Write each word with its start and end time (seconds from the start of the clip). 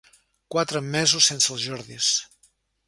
Quatre 0.55 0.81
mesos 0.95 1.29
sense 1.33 1.53
els 1.57 1.67
'Jordis'. 1.67 2.13